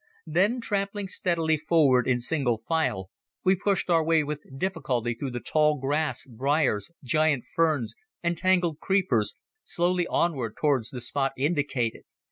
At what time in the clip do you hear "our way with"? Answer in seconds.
3.87-4.43